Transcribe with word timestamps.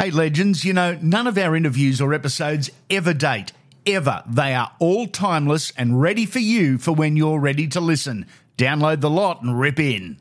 Hey, 0.00 0.12
legends, 0.12 0.64
you 0.64 0.72
know, 0.72 0.96
none 1.02 1.26
of 1.26 1.36
our 1.36 1.56
interviews 1.56 2.00
or 2.00 2.14
episodes 2.14 2.70
ever 2.88 3.12
date. 3.12 3.50
Ever. 3.84 4.22
They 4.28 4.54
are 4.54 4.70
all 4.78 5.08
timeless 5.08 5.72
and 5.76 6.00
ready 6.00 6.24
for 6.24 6.38
you 6.38 6.78
for 6.78 6.92
when 6.92 7.16
you're 7.16 7.40
ready 7.40 7.66
to 7.66 7.80
listen. 7.80 8.26
Download 8.56 9.00
the 9.00 9.10
lot 9.10 9.42
and 9.42 9.58
rip 9.58 9.80
in. 9.80 10.20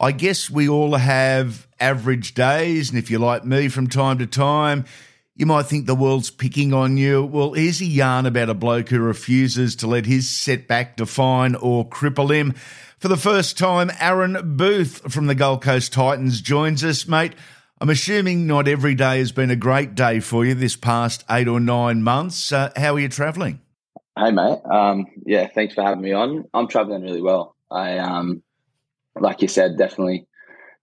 I 0.00 0.10
guess 0.10 0.50
we 0.50 0.68
all 0.68 0.96
have 0.96 1.65
average 1.80 2.34
days, 2.34 2.90
and 2.90 2.98
if 2.98 3.10
you're 3.10 3.20
like 3.20 3.44
me 3.44 3.68
from 3.68 3.86
time 3.86 4.18
to 4.18 4.26
time, 4.26 4.84
you 5.34 5.46
might 5.46 5.66
think 5.66 5.86
the 5.86 5.94
world's 5.94 6.30
picking 6.30 6.72
on 6.72 6.96
you. 6.96 7.24
Well, 7.24 7.52
here's 7.52 7.80
a 7.80 7.84
yarn 7.84 8.26
about 8.26 8.48
a 8.48 8.54
bloke 8.54 8.88
who 8.88 9.00
refuses 9.00 9.76
to 9.76 9.86
let 9.86 10.06
his 10.06 10.28
setback 10.28 10.96
define 10.96 11.54
or 11.54 11.86
cripple 11.86 12.34
him. 12.34 12.54
For 12.98 13.08
the 13.08 13.18
first 13.18 13.58
time, 13.58 13.90
Aaron 14.00 14.56
Booth 14.56 15.12
from 15.12 15.26
the 15.26 15.34
Gold 15.34 15.62
Coast 15.62 15.92
Titans 15.92 16.40
joins 16.40 16.82
us, 16.82 17.06
mate. 17.06 17.34
I'm 17.78 17.90
assuming 17.90 18.46
not 18.46 18.66
every 18.66 18.94
day 18.94 19.18
has 19.18 19.32
been 19.32 19.50
a 19.50 19.56
great 19.56 19.94
day 19.94 20.20
for 20.20 20.46
you 20.46 20.54
this 20.54 20.76
past 20.76 21.22
eight 21.30 21.46
or 21.46 21.60
nine 21.60 22.02
months. 22.02 22.50
Uh, 22.50 22.72
how 22.74 22.94
are 22.94 22.98
you 22.98 23.10
travelling? 23.10 23.60
Hey, 24.18 24.30
mate. 24.30 24.60
Um, 24.64 25.04
yeah, 25.26 25.46
thanks 25.46 25.74
for 25.74 25.82
having 25.82 26.00
me 26.00 26.12
on. 26.12 26.46
I'm 26.54 26.68
travelling 26.68 27.02
really 27.02 27.20
well. 27.20 27.54
I 27.70 27.98
um, 27.98 28.42
like 29.20 29.42
you 29.42 29.48
said, 29.48 29.76
definitely 29.76 30.26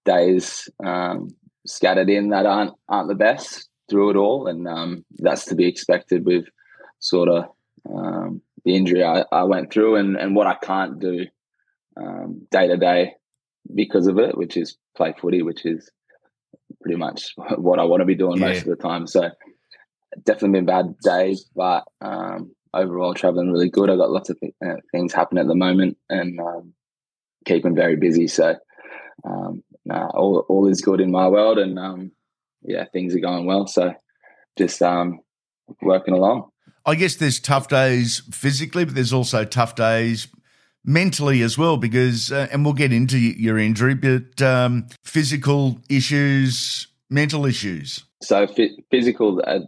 days 0.06 0.70
um, 0.86 1.30
scattered 1.66 2.10
in 2.10 2.30
that 2.30 2.46
aren't 2.46 2.74
aren't 2.90 3.10
the 3.10 3.16
best 3.16 3.70
through 3.90 4.12
it 4.12 4.16
all, 4.16 4.48
and 4.48 4.68
um, 4.68 5.06
that's 5.18 5.46
to 5.46 5.56
be 5.56 5.68
expected 5.68 6.26
with 6.26 6.46
sort 7.00 7.30
of 7.30 7.46
um, 7.90 8.42
the 8.64 8.76
injury 8.76 9.04
I, 9.04 9.26
I, 9.32 9.44
went 9.44 9.74
through 9.74 9.98
and, 9.98 10.16
and 10.16 10.36
what 10.36 10.48
I 10.48 10.56
can't 10.56 11.00
do 11.00 11.26
um, 11.98 12.48
day 12.50 12.68
to 12.68 12.78
day 12.78 13.14
because 13.76 14.08
of 14.08 14.18
it, 14.20 14.38
which 14.38 14.56
is 14.56 14.78
play 14.96 15.14
footy, 15.20 15.42
which 15.42 15.66
is 15.66 15.92
pretty 16.82 16.98
much 16.98 17.34
what 17.58 17.80
I 17.80 17.84
want 17.84 18.02
to 18.02 18.06
be 18.06 18.16
doing 18.16 18.40
yeah. 18.40 18.48
most 18.48 18.62
of 18.62 18.70
the 18.70 18.76
time. 18.76 19.06
So 19.06 19.30
definitely 20.24 20.60
been 20.60 20.66
bad 20.66 20.98
days, 21.00 21.46
but 21.56 21.84
um, 22.02 22.54
overall 22.74 23.14
traveling 23.14 23.52
really 23.52 23.70
good. 23.70 23.90
I've 23.90 23.98
got 23.98 24.12
lots 24.12 24.30
of 24.30 24.40
th- 24.40 24.54
uh, 24.66 24.76
things 24.92 25.14
happening 25.14 25.42
at 25.42 25.48
the 25.48 25.56
moment, 25.56 25.98
and 26.10 26.40
um, 26.40 26.74
keeping 27.46 27.76
very 27.76 27.96
busy. 27.96 28.28
So, 28.28 28.56
um, 29.26 29.64
nah, 29.86 30.08
all 30.08 30.46
all 30.50 30.68
is 30.68 30.82
good 30.82 31.02
in 31.02 31.12
my 31.12 31.28
world, 31.28 31.58
and 31.58 31.78
um, 31.78 32.12
yeah, 32.62 32.86
things 32.86 33.16
are 33.16 33.20
going 33.20 33.46
well. 33.46 33.68
So, 33.68 33.94
just 34.58 34.82
um, 34.82 35.20
working 35.82 36.14
along. 36.14 36.50
I 36.86 36.96
guess 36.96 37.16
there's 37.16 37.40
tough 37.40 37.70
days 37.70 38.22
physically, 38.32 38.86
but 38.86 38.96
there's 38.96 39.14
also 39.14 39.46
tough 39.46 39.76
days 39.76 40.28
mentally 40.86 41.42
as 41.42 41.58
well 41.58 41.78
because, 41.78 42.32
uh, 42.32 42.48
and 42.52 42.66
we'll 42.66 42.74
get 42.74 42.92
into 42.92 43.18
your 43.18 43.58
injury, 43.58 43.96
but 43.96 44.42
um, 44.42 44.88
physical 45.06 45.80
issues, 45.90 46.88
mental 47.10 47.46
issues. 47.46 48.04
So 48.22 48.48
physical, 48.92 49.42
uh, 49.46 49.60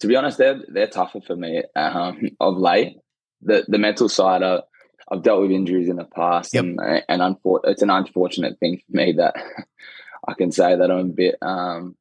to 0.00 0.06
be 0.06 0.16
honest, 0.16 0.38
they're 0.38 0.60
they're 0.68 0.88
tougher 0.88 1.20
for 1.20 1.36
me 1.36 1.62
um, 1.76 2.20
of 2.40 2.56
late. 2.56 2.96
The 3.42 3.64
the 3.68 3.78
mental 3.78 4.08
side, 4.08 4.42
are. 4.42 4.62
I've 5.10 5.22
dealt 5.22 5.42
with 5.42 5.50
injuries 5.50 5.88
in 5.88 5.96
the 5.96 6.04
past, 6.04 6.54
yep. 6.54 6.64
and 6.64 6.78
and 7.08 7.22
unfor- 7.22 7.60
it's 7.64 7.82
an 7.82 7.90
unfortunate 7.90 8.58
thing 8.58 8.78
for 8.78 8.96
me 8.96 9.12
that 9.12 9.34
I 10.28 10.34
can 10.34 10.52
say 10.52 10.76
that 10.76 10.90
I'm 10.90 10.98
a 10.98 11.04
bit, 11.04 11.36
um, 11.40 11.96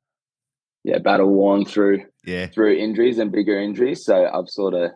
yeah, 0.84 0.98
battle 1.00 1.30
worn 1.30 1.66
through 1.66 2.06
yeah. 2.26 2.48
through 2.48 2.78
injuries 2.78 3.20
and 3.20 3.32
bigger 3.32 3.60
injuries. 3.60 4.04
So 4.04 4.26
I've 4.26 4.50
sort 4.50 4.74
of 4.74 4.92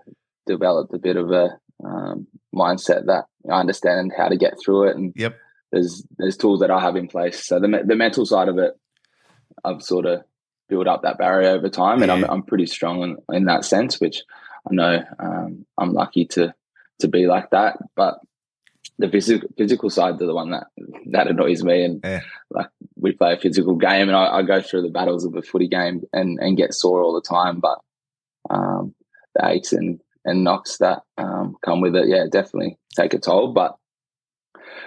developed 0.46 0.94
a 0.94 1.00
bit 1.00 1.16
of 1.16 1.32
a 1.32 1.58
um, 1.84 2.28
mindset 2.54 3.06
that 3.06 3.26
I 3.50 3.60
understand 3.60 4.12
how 4.16 4.28
to 4.28 4.38
get 4.38 4.56
through 4.60 4.90
it, 4.90 4.98
and 4.98 5.14
yep. 5.16 5.38
there's 5.72 6.04
there's 6.18 6.38
tools 6.38 6.60
that 6.60 6.72
I 6.72 6.80
have 6.82 6.96
in 6.96 7.08
place. 7.08 7.46
So 7.46 7.60
the 7.60 7.84
the 7.86 7.96
mental 7.96 8.26
side 8.26 8.50
of 8.50 8.58
it, 8.58 8.74
I've 9.64 9.82
sort 9.82 10.06
of 10.06 10.24
built 10.68 10.88
up 10.88 11.04
that 11.04 11.18
barrier 11.18 11.50
over 11.52 11.70
time, 11.70 12.00
yeah. 12.00 12.04
and 12.04 12.12
I'm 12.12 12.24
I'm 12.30 12.44
pretty 12.44 12.66
strong 12.66 13.04
in, 13.04 13.36
in 13.36 13.46
that 13.46 13.64
sense, 13.64 14.02
which 14.02 14.24
I 14.70 14.74
know 14.74 15.04
um, 15.18 15.66
I'm 15.78 15.94
lucky 15.94 16.26
to 16.26 16.54
to 17.02 17.08
be 17.08 17.28
like 17.28 17.50
that. 17.52 17.78
But 17.96 18.20
the 18.98 19.10
physical 19.10 19.50
physical 19.58 19.90
side 19.90 20.14
is 20.14 20.20
the 20.20 20.34
one 20.34 20.52
that 20.52 20.68
that 21.12 21.28
annoys 21.28 21.64
me. 21.64 21.84
And 21.84 22.02
yeah. 22.04 22.22
like 22.50 22.70
we 22.96 23.12
play 23.14 23.34
a 23.34 23.38
physical 23.38 23.76
game, 23.76 24.08
and 24.08 24.16
I, 24.16 24.38
I, 24.38 24.42
go 24.44 24.62
through 24.62 24.84
the 24.84 24.90
battles 24.90 25.26
of 25.26 25.36
a 25.36 25.42
footy 25.42 25.68
game 25.68 26.04
and 26.14 26.40
and 26.40 26.58
get 26.58 26.74
sore 26.74 27.02
all 27.02 27.14
the 27.14 27.22
time. 27.22 27.60
But 27.60 27.80
um, 28.50 28.96
the 29.36 29.48
aches 29.48 29.74
and 29.74 30.00
and 30.26 30.44
knocks 30.44 30.78
that 30.78 31.02
um, 31.18 31.56
come 31.64 31.82
with 31.82 31.96
it, 31.96 32.08
yeah, 32.08 32.26
definitely 32.32 32.78
take 32.96 33.14
a 33.14 33.20
toll. 33.20 33.54
But 33.54 33.76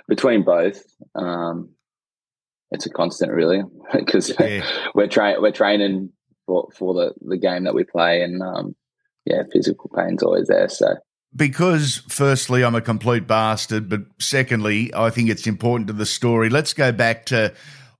between 0.08 0.44
both, 0.44 0.82
um, 1.14 1.70
it's 2.70 2.86
a 2.86 2.90
constant, 2.90 3.32
really, 3.32 3.62
because 3.92 4.32
yeah. 4.38 4.64
we're 4.94 5.08
trying 5.08 5.40
we're 5.40 5.52
training 5.52 6.10
for 6.46 6.68
for 6.76 6.94
the 6.94 7.14
the 7.26 7.38
game 7.38 7.64
that 7.64 7.74
we 7.74 7.84
play, 7.84 8.22
and 8.22 8.42
um, 8.42 8.76
yeah, 9.24 9.42
physical 9.52 9.90
pain's 9.94 10.22
always 10.22 10.48
there. 10.48 10.68
So 10.68 10.94
because 11.36 12.02
firstly 12.08 12.64
I'm 12.64 12.74
a 12.74 12.80
complete 12.80 13.26
bastard, 13.26 13.88
but 13.88 14.02
secondly 14.18 14.92
I 14.94 15.10
think 15.10 15.30
it's 15.30 15.46
important 15.46 15.88
to 15.88 15.92
the 15.92 16.06
story. 16.06 16.48
Let's 16.48 16.72
go 16.72 16.92
back 16.92 17.26
to 17.26 17.52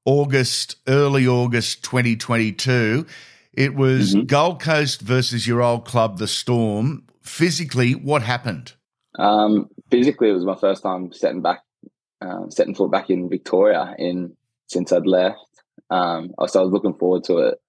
August, 0.05 0.77
early 0.87 1.27
August 1.27 1.83
2022. 1.85 3.07
It 3.53 3.75
was 3.75 4.15
mm-hmm. 4.15 4.27
Gold 4.27 4.61
Coast 4.61 5.01
versus 5.01 5.47
your 5.47 5.63
old 5.63 5.85
club, 5.85 6.19
the 6.19 6.27
Storm. 6.27 7.05
Physically, 7.23 7.93
what 7.95 8.23
happened? 8.23 8.73
Um, 9.19 9.69
physically, 9.91 10.29
it 10.29 10.33
was 10.33 10.45
my 10.45 10.57
first 10.57 10.83
time 10.83 11.13
setting 11.13 11.41
back, 11.41 11.63
uh, 12.21 12.51
setting 12.51 12.75
foot 12.75 12.91
back 12.91 13.11
in 13.11 13.29
Victoria 13.29 13.95
in 13.99 14.37
since 14.69 14.93
I'd 14.93 15.07
left. 15.07 15.39
Um, 15.91 16.33
so 16.47 16.61
I 16.61 16.65
was 16.65 16.73
looking 16.73 16.95
forward 16.95 17.25
to 17.25 17.39
it 17.39 17.61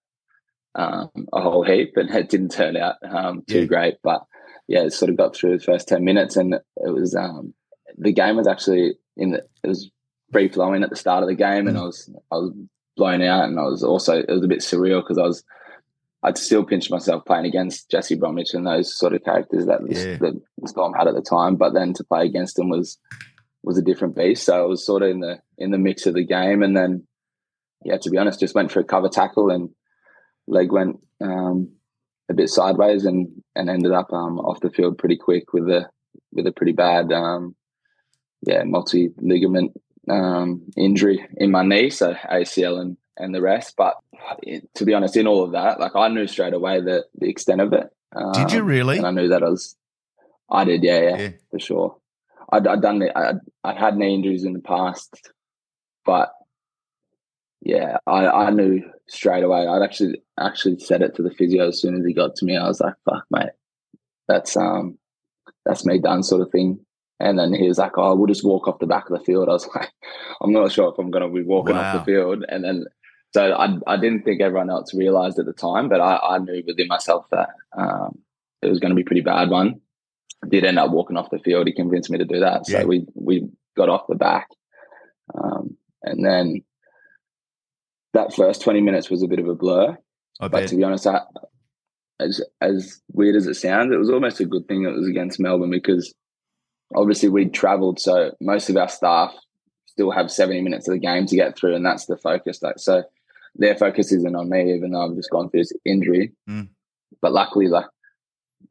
um, 0.73 1.09
a 1.31 1.41
whole 1.41 1.63
heap, 1.63 1.93
and 1.95 2.09
it 2.09 2.29
didn't 2.29 2.51
turn 2.51 2.75
out 2.75 2.95
um, 3.03 3.43
too 3.47 3.61
yeah. 3.61 3.65
great. 3.65 3.95
But 4.03 4.25
yeah, 4.67 4.87
sort 4.89 5.09
of 5.09 5.17
got 5.17 5.35
through 5.35 5.57
the 5.57 5.63
first 5.63 5.87
ten 5.87 6.03
minutes, 6.03 6.35
and 6.35 6.55
it 6.55 6.93
was 6.93 7.15
um, 7.15 7.53
the 7.97 8.11
game 8.11 8.35
was 8.35 8.47
actually 8.47 8.95
in 9.17 9.31
the 9.31 9.43
it 9.63 9.67
was 9.67 9.89
free 10.31 10.47
flowing 10.47 10.83
at 10.83 10.89
the 10.89 10.95
start 10.95 11.23
of 11.23 11.29
the 11.29 11.35
game, 11.35 11.67
and 11.67 11.77
mm. 11.77 11.81
I 11.81 11.83
was 11.83 12.09
I 12.31 12.35
was 12.35 12.53
blown 12.97 13.21
out, 13.21 13.45
and 13.45 13.59
I 13.59 13.63
was 13.63 13.83
also 13.83 14.19
it 14.19 14.29
was 14.29 14.43
a 14.43 14.47
bit 14.47 14.59
surreal 14.59 15.01
because 15.01 15.17
I 15.17 15.23
was 15.23 15.43
I'd 16.23 16.37
still 16.37 16.63
pinch 16.63 16.89
myself 16.89 17.23
playing 17.25 17.45
against 17.45 17.91
Jesse 17.91 18.15
Bromwich 18.15 18.53
and 18.53 18.65
those 18.65 18.97
sort 18.97 19.13
of 19.13 19.23
characters 19.23 19.67
that 19.67 19.81
yeah. 19.87 20.17
the, 20.17 20.41
the 20.57 20.67
Storm 20.67 20.93
had 20.93 21.07
at 21.07 21.13
the 21.13 21.21
time, 21.21 21.55
but 21.55 21.73
then 21.73 21.93
to 21.93 22.03
play 22.03 22.25
against 22.25 22.55
them 22.55 22.69
was 22.69 22.97
was 23.63 23.77
a 23.77 23.83
different 23.83 24.15
beast. 24.15 24.43
So 24.45 24.63
I 24.63 24.65
was 24.65 24.85
sort 24.85 25.03
of 25.03 25.09
in 25.09 25.19
the 25.19 25.39
in 25.57 25.71
the 25.71 25.77
mix 25.77 26.05
of 26.07 26.15
the 26.15 26.25
game, 26.25 26.63
and 26.63 26.75
then 26.75 27.05
yeah, 27.83 27.97
to 27.97 28.09
be 28.09 28.17
honest, 28.17 28.39
just 28.39 28.55
went 28.55 28.71
for 28.71 28.79
a 28.79 28.83
cover 28.83 29.09
tackle 29.09 29.51
and 29.51 29.69
leg 30.47 30.71
went 30.71 30.99
um, 31.21 31.69
a 32.29 32.33
bit 32.33 32.49
sideways 32.49 33.05
and 33.05 33.43
and 33.55 33.69
ended 33.69 33.91
up 33.91 34.11
um, 34.11 34.39
off 34.39 34.59
the 34.59 34.69
field 34.69 34.97
pretty 34.97 35.17
quick 35.17 35.53
with 35.53 35.69
a 35.69 35.89
with 36.31 36.47
a 36.47 36.51
pretty 36.51 36.73
bad 36.73 37.11
um, 37.11 37.55
yeah 38.41 38.63
multi 38.63 39.11
ligament 39.17 39.73
um, 40.09 40.63
injury 40.77 41.25
in 41.37 41.51
my 41.51 41.63
knee, 41.63 41.89
so 41.89 42.13
ACL 42.13 42.79
and 42.79 42.97
and 43.17 43.33
the 43.33 43.41
rest. 43.41 43.75
But 43.77 43.95
to 44.75 44.85
be 44.85 44.93
honest, 44.93 45.17
in 45.17 45.27
all 45.27 45.43
of 45.43 45.53
that, 45.53 45.79
like 45.79 45.95
I 45.95 46.07
knew 46.09 46.27
straight 46.27 46.53
away 46.53 46.81
the 46.81 47.05
the 47.15 47.29
extent 47.29 47.61
of 47.61 47.73
it. 47.73 47.89
did 48.33 48.51
you 48.51 48.61
um, 48.61 48.65
really? 48.65 48.97
And 48.97 49.07
I 49.07 49.11
knew 49.11 49.29
that 49.29 49.43
I 49.43 49.49
was. 49.49 49.75
I 50.49 50.63
did, 50.63 50.83
yeah, 50.83 51.01
yeah, 51.01 51.17
yeah. 51.17 51.29
for 51.49 51.59
sure. 51.59 51.97
I'd, 52.51 52.67
I'd 52.67 52.81
done 52.81 53.01
it. 53.01 53.11
I'd, 53.15 53.39
I'd 53.63 53.77
had 53.77 53.97
knee 53.97 54.13
injuries 54.13 54.43
in 54.43 54.53
the 54.53 54.59
past, 54.59 55.31
but 56.05 56.31
yeah, 57.61 57.97
I, 58.05 58.27
I 58.27 58.49
knew 58.51 58.83
straight 59.07 59.43
away. 59.43 59.67
I'd 59.67 59.83
actually 59.83 60.21
actually 60.39 60.79
said 60.79 61.01
it 61.01 61.15
to 61.15 61.23
the 61.23 61.31
physio 61.31 61.67
as 61.67 61.81
soon 61.81 61.95
as 61.95 62.05
he 62.05 62.13
got 62.13 62.35
to 62.35 62.45
me. 62.45 62.57
I 62.57 62.67
was 62.67 62.79
like, 62.79 62.95
"Fuck, 63.05 63.25
mate, 63.31 63.51
that's 64.27 64.55
um, 64.57 64.97
that's 65.65 65.85
me 65.85 65.99
done," 65.99 66.23
sort 66.23 66.41
of 66.41 66.51
thing. 66.51 66.79
And 67.19 67.39
then 67.39 67.53
he 67.53 67.67
was 67.67 67.77
like, 67.77 67.97
"Oh, 67.97 68.15
we'll 68.15 68.27
just 68.27 68.45
walk 68.45 68.67
off 68.67 68.79
the 68.79 68.87
back 68.87 69.09
of 69.09 69.17
the 69.17 69.23
field." 69.23 69.49
I 69.49 69.53
was 69.53 69.67
like, 69.75 69.91
"I'm 70.41 70.51
not 70.51 70.71
sure 70.71 70.91
if 70.91 70.99
I'm 70.99 71.11
going 71.11 71.23
to 71.23 71.33
be 71.33 71.45
walking 71.45 71.75
wow. 71.75 71.81
off 71.81 72.05
the 72.05 72.11
field." 72.11 72.45
And 72.47 72.63
then, 72.63 72.85
so 73.33 73.53
I 73.53 73.77
I 73.87 73.97
didn't 73.97 74.23
think 74.23 74.41
everyone 74.41 74.69
else 74.69 74.93
realized 74.93 75.39
at 75.39 75.45
the 75.45 75.53
time, 75.53 75.89
but 75.89 76.01
I, 76.01 76.17
I 76.17 76.37
knew 76.39 76.63
within 76.65 76.87
myself 76.87 77.25
that 77.31 77.49
um, 77.77 78.19
it 78.61 78.69
was 78.69 78.79
going 78.79 78.91
to 78.91 78.95
be 78.95 79.03
a 79.03 79.05
pretty 79.05 79.21
bad 79.21 79.49
one. 79.49 79.81
did 80.49 80.65
end 80.65 80.79
up 80.79 80.91
walking 80.91 81.17
off 81.17 81.31
the 81.31 81.39
field. 81.39 81.67
He 81.67 81.73
convinced 81.73 82.09
me 82.09 82.17
to 82.17 82.25
do 82.25 82.41
that, 82.41 82.65
so 82.67 82.79
yeah. 82.79 82.85
we 82.85 83.07
we 83.15 83.49
got 83.77 83.89
off 83.89 84.07
the 84.07 84.15
back, 84.15 84.49
um, 85.33 85.77
and 86.03 86.23
then 86.23 86.63
that 88.15 88.33
first 88.33 88.61
20 88.61 88.81
minutes 88.81 89.09
was 89.09 89.21
a 89.21 89.27
bit 89.27 89.39
of 89.39 89.47
a 89.47 89.55
blur. 89.55 89.97
I 90.39 90.47
but 90.47 90.61
bet. 90.61 90.69
to 90.69 90.75
be 90.75 90.83
honest, 90.83 91.07
I, 91.07 91.21
as 92.19 92.41
as 92.61 93.01
weird 93.11 93.35
as 93.35 93.47
it 93.47 93.55
sounds, 93.55 93.93
it 93.93 93.99
was 93.99 94.09
almost 94.09 94.39
a 94.39 94.45
good 94.45 94.67
thing 94.67 94.83
it 94.83 94.95
was 94.95 95.07
against 95.07 95.39
Melbourne 95.39 95.69
because 95.69 96.13
obviously 96.95 97.29
we'd 97.29 97.53
travelled, 97.53 97.99
so 97.99 98.31
most 98.41 98.69
of 98.69 98.77
our 98.77 98.89
staff 98.89 99.33
still 99.85 100.11
have 100.11 100.31
70 100.31 100.61
minutes 100.61 100.87
of 100.87 100.93
the 100.93 100.99
game 100.99 101.25
to 101.27 101.35
get 101.35 101.57
through, 101.57 101.75
and 101.75 101.85
that's 101.85 102.05
the 102.05 102.17
focus. 102.17 102.61
Like 102.61 102.79
so, 102.79 103.03
their 103.55 103.75
focus 103.75 104.11
isn't 104.11 104.35
on 104.35 104.49
me, 104.49 104.73
even 104.73 104.91
though 104.91 105.05
I've 105.05 105.15
just 105.15 105.29
gone 105.29 105.49
through 105.49 105.61
this 105.61 105.73
injury. 105.85 106.33
Mm. 106.49 106.69
But 107.21 107.33
luckily, 107.33 107.67
like 107.67 107.85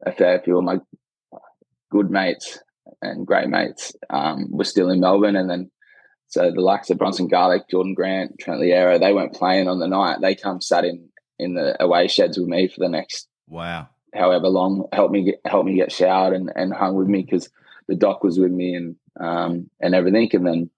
a 0.05 0.11
fair 0.11 0.39
few 0.39 0.57
of 0.57 0.63
my 0.63 0.79
good 1.91 2.11
mates 2.11 2.59
and 3.01 3.25
great 3.25 3.49
mates 3.49 3.93
um, 4.09 4.47
were 4.51 4.63
still 4.63 4.89
in 4.89 4.99
Melbourne, 4.99 5.35
and 5.35 5.49
then 5.49 5.71
so 6.35 6.51
the 6.51 6.59
likes 6.59 6.89
of 6.89 6.97
Bronson 6.97 7.29
Garlick, 7.29 7.69
Jordan 7.69 7.93
Grant, 7.93 8.37
Trent 8.37 8.59
Loiero, 8.59 8.99
they 8.99 9.13
weren't 9.13 9.33
playing 9.33 9.69
on 9.69 9.79
the 9.79 9.87
night. 9.87 10.19
They 10.19 10.35
come 10.35 10.59
sat 10.59 10.83
in 10.83 11.07
in 11.39 11.53
the 11.53 11.81
away 11.81 12.09
sheds 12.09 12.37
with 12.37 12.49
me 12.49 12.67
for 12.67 12.81
the 12.81 12.89
next 12.89 13.29
wow 13.47 13.87
however 14.13 14.49
long. 14.49 14.85
Help 14.91 15.11
me 15.11 15.23
get 15.23 15.39
help 15.45 15.65
me 15.65 15.75
get 15.75 15.93
showered 15.93 16.33
and, 16.33 16.51
and 16.53 16.73
hung 16.73 16.95
with 16.95 17.07
me 17.07 17.21
because 17.21 17.49
the 17.87 17.95
doc 17.95 18.21
was 18.21 18.37
with 18.37 18.51
me 18.51 18.75
and 18.75 18.97
um 19.17 19.69
and 19.79 19.95
everything, 19.95 20.29
and 20.33 20.45
then 20.45 20.69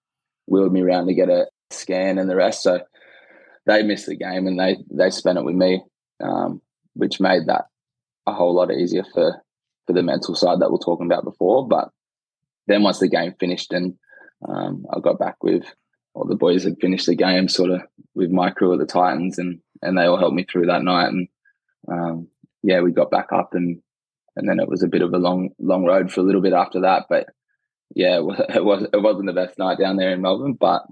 wheeled 0.46 0.72
me 0.72 0.80
around 0.80 1.08
to 1.08 1.14
get 1.14 1.28
a 1.28 1.48
scan 1.70 2.18
and 2.18 2.30
the 2.30 2.36
rest. 2.36 2.62
So 2.62 2.80
they 3.66 3.82
missed 3.82 4.06
the 4.06 4.14
game 4.14 4.46
and 4.46 4.60
they 4.60 4.76
they 4.92 5.10
spent 5.10 5.38
it 5.38 5.44
with 5.44 5.56
me, 5.56 5.82
um, 6.20 6.62
which 6.94 7.18
made 7.18 7.46
that 7.46 7.64
a 8.28 8.32
whole 8.32 8.54
lot 8.54 8.70
easier 8.70 9.02
for 9.12 9.42
for 9.88 9.92
the 9.92 10.04
mental 10.04 10.36
side 10.36 10.60
that 10.60 10.70
we're 10.70 10.78
talking 10.78 11.06
about 11.06 11.24
before. 11.24 11.66
But 11.66 11.90
then 12.68 12.84
once 12.84 13.00
the 13.00 13.08
game 13.08 13.34
finished 13.40 13.72
and 13.72 13.96
um, 14.46 14.86
I 14.94 15.00
got 15.00 15.18
back 15.18 15.42
with 15.42 15.64
all 16.14 16.24
the 16.24 16.36
boys 16.36 16.64
had 16.64 16.80
finished 16.80 17.06
the 17.06 17.14
game 17.14 17.48
sort 17.48 17.70
of 17.70 17.82
with 18.14 18.30
my 18.30 18.50
crew 18.50 18.72
at 18.72 18.78
the 18.78 18.86
Titans 18.86 19.38
and 19.38 19.60
and 19.82 19.96
they 19.96 20.04
all 20.04 20.18
helped 20.18 20.34
me 20.34 20.44
through 20.44 20.66
that 20.66 20.82
night 20.82 21.08
and 21.08 21.28
um, 21.90 22.28
yeah 22.62 22.80
we 22.80 22.92
got 22.92 23.10
back 23.10 23.32
up 23.32 23.54
and 23.54 23.80
and 24.36 24.48
then 24.48 24.60
it 24.60 24.68
was 24.68 24.82
a 24.82 24.88
bit 24.88 25.02
of 25.02 25.12
a 25.12 25.18
long 25.18 25.50
long 25.58 25.84
road 25.84 26.12
for 26.12 26.20
a 26.20 26.24
little 26.24 26.42
bit 26.42 26.52
after 26.52 26.80
that 26.82 27.06
but 27.08 27.26
yeah 27.94 28.16
it 28.54 28.64
was 28.64 28.86
it 28.92 29.02
wasn't 29.02 29.26
the 29.26 29.32
best 29.32 29.58
night 29.58 29.78
down 29.78 29.96
there 29.96 30.10
in 30.10 30.22
Melbourne 30.22 30.56
but 30.58 30.82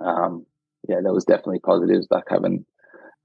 um, 0.00 0.46
yeah 0.88 1.00
there 1.02 1.12
was 1.12 1.24
definitely 1.24 1.60
positives 1.60 2.06
like 2.10 2.24
having 2.28 2.64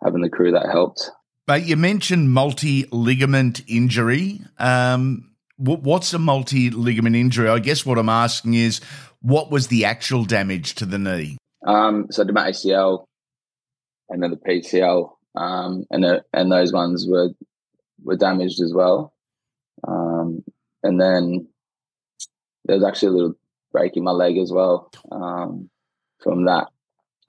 having 0.04 0.22
the 0.22 0.30
crew 0.30 0.52
that 0.52 0.70
helped. 0.70 1.12
But 1.48 1.66
you 1.66 1.76
mentioned 1.76 2.32
multi 2.32 2.86
ligament 2.92 3.62
injury. 3.68 4.42
Um, 4.58 5.35
what's 5.58 6.14
a 6.14 6.20
multi 6.20 6.70
ligament 6.70 7.16
injury? 7.16 7.50
I 7.50 7.60
guess 7.60 7.86
what 7.86 7.98
I'm 7.98 8.10
asking 8.10 8.56
is 8.56 8.82
what 9.22 9.52
was 9.52 9.68
the 9.68 9.86
actual 9.86 10.26
damage 10.26 10.76
to 10.76 10.86
the 10.86 10.98
knee? 10.98 11.38
Um, 11.66 12.08
so 12.12 12.24
the 12.24 12.34
ACL 12.34 13.06
and 14.10 14.22
then 14.22 14.32
the 14.32 14.38
PCL, 14.38 15.10
um, 15.36 15.86
and 15.90 16.06
uh, 16.06 16.20
and 16.34 16.52
those 16.52 16.72
ones 16.72 17.06
were 17.08 17.30
were 18.04 18.18
damaged 18.18 18.62
as 18.62 18.74
well. 18.74 19.14
Um, 19.88 20.44
and 20.84 21.02
then 21.02 21.48
there 22.66 22.78
was 22.78 22.86
actually 22.86 23.10
a 23.10 23.12
little 23.12 23.34
break 23.72 23.98
in 23.98 24.04
my 24.04 24.12
leg 24.12 24.38
as 24.38 24.52
well 24.52 24.92
um, 25.12 25.70
from 26.22 26.46
that 26.46 26.68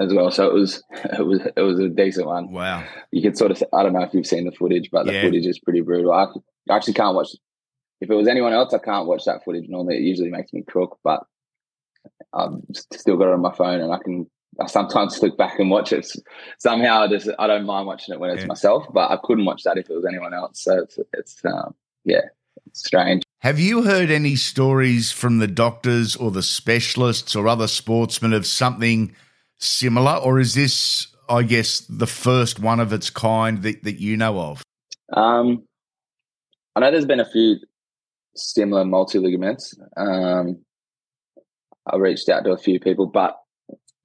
as 0.00 0.12
well. 0.12 0.30
So 0.30 0.48
it 0.48 0.54
was 0.54 0.82
it 0.92 1.26
was 1.26 1.40
it 1.56 1.60
was 1.60 1.78
a 1.78 1.88
decent 1.88 2.26
one. 2.26 2.52
Wow! 2.52 2.84
You 3.10 3.22
could 3.22 3.38
sort 3.38 3.50
of 3.50 3.62
I 3.72 3.82
don't 3.82 3.92
know 3.92 4.02
if 4.02 4.14
you've 4.14 4.26
seen 4.26 4.44
the 4.44 4.52
footage, 4.52 4.90
but 4.90 5.06
the 5.06 5.14
yeah. 5.14 5.22
footage 5.22 5.46
is 5.46 5.58
pretty 5.58 5.80
brutal. 5.80 6.12
I, 6.12 6.26
I 6.70 6.76
actually 6.76 6.94
can't 6.94 7.14
watch. 7.14 7.28
If 8.00 8.10
it 8.10 8.14
was 8.14 8.28
anyone 8.28 8.52
else, 8.52 8.74
I 8.74 8.78
can't 8.78 9.06
watch 9.06 9.24
that 9.24 9.44
footage. 9.44 9.68
Normally, 9.68 9.96
it 9.96 10.02
usually 10.02 10.30
makes 10.30 10.52
me 10.52 10.62
crook, 10.62 10.98
but 11.02 11.24
I've 12.32 12.52
still 12.74 13.16
got 13.16 13.28
it 13.28 13.34
on 13.34 13.40
my 13.40 13.54
phone, 13.54 13.80
and 13.80 13.92
I 13.92 13.98
can. 13.98 14.30
I 14.60 14.66
sometimes 14.66 15.22
look 15.22 15.36
back 15.36 15.58
and 15.58 15.70
watch 15.70 15.92
it. 15.92 16.10
Somehow, 16.58 17.02
I 17.02 17.08
just 17.08 17.28
I 17.38 17.46
don't 17.46 17.66
mind 17.66 17.86
watching 17.86 18.14
it 18.14 18.20
when 18.20 18.30
it's 18.30 18.42
yeah. 18.42 18.46
myself, 18.46 18.86
but 18.92 19.10
I 19.10 19.18
couldn't 19.22 19.44
watch 19.44 19.62
that 19.64 19.78
if 19.78 19.88
it 19.88 19.94
was 19.94 20.06
anyone 20.06 20.34
else. 20.34 20.62
So 20.62 20.78
it's, 20.78 20.98
it's 21.12 21.44
um, 21.44 21.74
yeah, 22.04 22.22
it's 22.66 22.84
strange. 22.84 23.22
Have 23.40 23.60
you 23.60 23.82
heard 23.82 24.10
any 24.10 24.34
stories 24.36 25.12
from 25.12 25.38
the 25.38 25.46
doctors 25.46 26.16
or 26.16 26.30
the 26.30 26.42
specialists 26.42 27.36
or 27.36 27.46
other 27.48 27.68
sportsmen 27.68 28.32
of 28.32 28.46
something 28.46 29.14
similar, 29.58 30.16
or 30.16 30.40
is 30.40 30.54
this, 30.54 31.08
I 31.28 31.42
guess, 31.42 31.80
the 31.80 32.06
first 32.06 32.58
one 32.58 32.80
of 32.80 32.92
its 32.92 33.10
kind 33.10 33.62
that, 33.62 33.84
that 33.84 34.00
you 34.00 34.16
know 34.16 34.40
of? 34.40 34.62
Um, 35.12 35.64
I 36.74 36.80
know 36.80 36.90
there's 36.90 37.06
been 37.06 37.20
a 37.20 37.30
few 37.30 37.58
similar 38.36 38.84
multi 38.84 39.18
ligaments. 39.18 39.74
Um, 39.96 40.64
I 41.86 41.96
reached 41.96 42.28
out 42.28 42.44
to 42.44 42.52
a 42.52 42.58
few 42.58 42.80
people, 42.80 43.06
but 43.06 43.36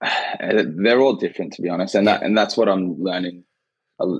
they're 0.39 0.99
all 0.99 1.15
different 1.15 1.53
to 1.53 1.61
be 1.61 1.69
honest, 1.69 1.95
and 1.95 2.07
that 2.07 2.23
and 2.23 2.37
that's 2.37 2.57
what 2.57 2.69
I'm 2.69 3.01
learning 3.01 3.43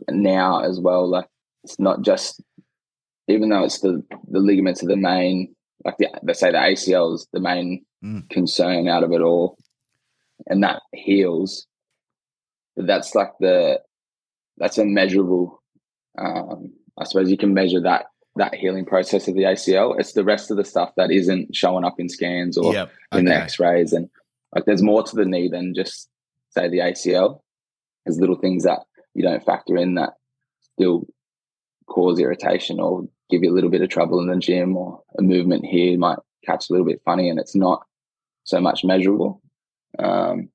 now 0.10 0.62
as 0.64 0.80
well. 0.80 1.10
Like 1.10 1.28
it's 1.64 1.80
not 1.80 2.02
just 2.02 2.42
even 3.28 3.50
though 3.50 3.64
it's 3.64 3.80
the 3.80 4.04
the 4.30 4.40
ligaments 4.40 4.84
are 4.84 4.88
the 4.88 4.98
main, 4.98 5.56
like 5.86 5.98
the, 5.98 6.10
they 6.24 6.34
say 6.34 6.52
the 6.52 6.58
ACL 6.58 7.16
is 7.16 7.28
the 7.34 7.40
main 7.40 7.86
mm. 8.04 8.30
concern 8.30 8.88
out 8.88 9.04
of 9.04 9.12
it 9.12 9.22
all, 9.22 9.58
and 10.48 10.64
that 10.64 10.82
heals. 10.94 11.68
But 12.76 12.88
that's 12.88 13.16
like 13.16 13.32
the 13.40 13.80
that's 14.58 14.78
a 14.78 14.86
measurable. 14.86 15.62
Um, 16.18 16.74
I 16.98 17.06
suppose 17.06 17.32
you 17.32 17.38
can 17.38 17.54
measure 17.54 17.82
that 17.82 18.06
that 18.36 18.56
healing 18.56 18.86
process 18.86 19.28
of 19.28 19.36
the 19.36 19.44
ACL. 19.44 20.00
It's 20.00 20.14
the 20.14 20.24
rest 20.24 20.52
of 20.52 20.58
the 20.58 20.66
stuff 20.66 20.92
that 20.98 21.12
isn't 21.12 21.56
showing 21.56 21.84
up 21.84 22.00
in 22.00 22.10
scans 22.10 22.58
or 22.58 22.74
yep. 22.74 22.92
okay. 23.12 23.20
in 23.20 23.26
the 23.26 23.36
X-rays, 23.36 23.94
and 23.94 24.10
like 24.56 24.66
there's 24.66 24.84
more 24.84 25.04
to 25.04 25.16
the 25.16 25.26
knee 25.26 25.50
than 25.50 25.74
just 25.76 26.10
say 26.52 26.70
the 26.70 26.80
ACL. 26.80 27.42
There's 28.06 28.20
little 28.20 28.38
things 28.38 28.64
that 28.64 28.80
you 29.14 29.24
don't 29.24 29.44
factor 29.44 29.78
in 29.78 29.96
that 29.96 30.14
still 30.74 31.06
cause 31.88 32.20
irritation 32.20 32.80
or 32.80 33.04
give 33.30 33.44
you 33.44 33.52
a 33.52 33.54
little 33.54 33.70
bit 33.70 33.82
of 33.82 33.90
trouble 33.90 34.20
in 34.20 34.28
the 34.28 34.38
gym, 34.38 34.76
or 34.76 35.02
a 35.18 35.22
movement 35.22 35.66
here 35.66 35.98
might 35.98 36.20
catch 36.46 36.70
a 36.70 36.74
little 36.74 36.86
bit 36.86 37.02
funny, 37.06 37.30
and 37.30 37.40
it's 37.40 37.56
not 37.56 37.86
so 38.44 38.60
much 38.60 38.84
measurable. 38.84 39.42
Um, 40.00 40.50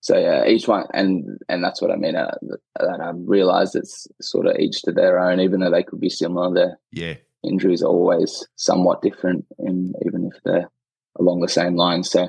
so 0.00 0.16
yeah, 0.16 0.46
each 0.46 0.68
one, 0.68 0.86
and 0.94 1.38
and 1.48 1.62
that's 1.62 1.82
what 1.82 1.90
I 1.90 1.96
mean. 1.96 2.16
Uh, 2.16 2.34
that 2.78 3.00
I 3.00 3.10
realised 3.14 3.74
it's 3.74 4.06
sort 4.20 4.46
of 4.46 4.56
each 4.58 4.82
to 4.82 4.92
their 4.92 5.18
own, 5.18 5.40
even 5.40 5.60
though 5.60 5.70
they 5.70 5.82
could 5.82 6.00
be 6.00 6.10
similar. 6.10 6.52
Their 6.54 6.78
yeah 6.92 7.14
injuries 7.44 7.82
are 7.82 7.88
always 7.88 8.46
somewhat 8.56 9.02
different, 9.02 9.44
and 9.58 9.94
even 10.06 10.30
if 10.32 10.40
they're 10.44 10.70
along 11.18 11.40
the 11.40 11.48
same 11.48 11.74
lines. 11.74 12.10
So 12.10 12.28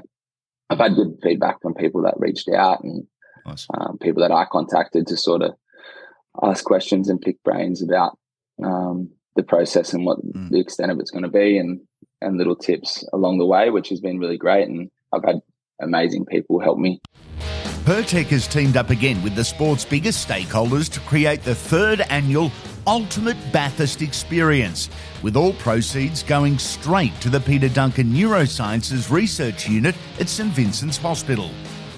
I've 0.70 0.80
had 0.80 0.96
good 0.96 1.18
feedback 1.22 1.62
from 1.62 1.74
people 1.76 2.02
that 2.04 2.16
reached 2.18 2.50
out 2.50 2.84
and 2.84 3.06
nice. 3.46 3.68
um, 3.78 3.98
people 4.00 4.22
that 4.22 4.32
I 4.32 4.46
contacted 4.46 5.08
to 5.08 5.18
sort 5.18 5.44
of 5.44 5.54
ask 6.44 6.64
questions 6.64 7.10
and 7.10 7.22
pick 7.22 7.42
brains 7.44 7.84
about 7.84 8.18
um, 8.64 9.12
the 9.36 9.44
process 9.44 9.94
and 9.94 10.06
what 10.06 10.20
mm. 10.24 10.50
the 10.50 10.60
extent 10.60 10.92
of 10.92 11.00
it's 11.00 11.12
going 11.12 11.24
to 11.24 11.30
be, 11.30 11.58
and 11.58 11.82
and 12.22 12.38
little 12.38 12.56
tips 12.56 13.08
along 13.14 13.38
the 13.38 13.46
way, 13.46 13.70
which 13.70 13.90
has 13.90 14.02
been 14.02 14.18
really 14.18 14.38
great. 14.38 14.68
And 14.68 14.90
I've 15.14 15.24
had 15.24 15.42
amazing 15.82 16.26
people 16.26 16.60
help 16.60 16.78
me. 16.78 17.02
Pirtek 17.86 18.28
has 18.28 18.48
teamed 18.48 18.78
up 18.78 18.90
again 18.90 19.24
with 19.24 19.36
the 19.36 19.44
sport's 19.44 19.84
biggest 19.84 20.28
stakeholders 20.28 20.92
to 20.92 21.00
create 21.02 21.44
the 21.44 21.56
third 21.56 22.02
annual 22.10 22.52
Ultimate 22.86 23.38
Bathurst 23.52 24.02
Experience, 24.02 24.90
with 25.22 25.36
all 25.36 25.54
proceeds 25.54 26.24
going 26.24 26.58
straight 26.58 27.20
to 27.22 27.30
the 27.30 27.40
Peter 27.40 27.70
Duncan 27.70 28.12
Neurosciences 28.12 29.12
Research 29.12 29.68
Unit 29.68 29.96
at 30.20 30.30
St 30.30 30.52
Vincent's 30.54 30.98
Hospital. 30.98 31.50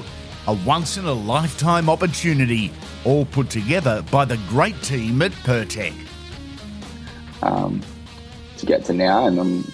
A 0.49 0.53
once 0.65 0.97
in 0.97 1.05
a 1.05 1.13
lifetime 1.13 1.89
opportunity, 1.89 2.73
all 3.05 3.27
put 3.27 3.49
together 3.49 4.03
by 4.11 4.25
the 4.25 4.39
great 4.49 4.83
team 4.83 5.23
at 5.23 5.31
Pirtek. 5.31 6.06
Um, 7.43 7.83
to 8.59 8.67
get 8.67 8.85
to 8.87 8.93
now, 8.93 9.27
and 9.27 9.39
I'm 9.39 9.73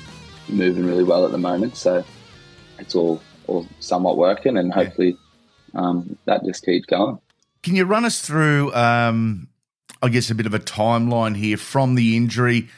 moving 0.49 0.85
really 0.85 1.04
well 1.04 1.25
at 1.25 1.31
the 1.31 1.38
moment, 1.38 1.76
so 1.76 2.04
it's 2.78 2.95
all 2.95 3.23
all 3.47 3.66
somewhat 3.81 4.16
working, 4.16 4.57
and 4.57 4.73
hopefully 4.73 5.16
um, 5.75 6.19
that 6.25 6.45
just 6.45 6.64
keeps 6.64 6.87
going. 6.87 7.19
Can 7.62 7.76
you 7.76 7.85
run 7.85 8.04
us 8.04 8.21
through, 8.21 8.75
um, 8.75 9.49
I 10.02 10.09
guess, 10.09 10.31
a 10.31 10.35
bit 10.35 10.47
of 10.47 10.54
a 10.54 10.59
timeline 10.59 11.37
here 11.37 11.57
from 11.57 11.95
the 11.95 12.16
injury? 12.16 12.69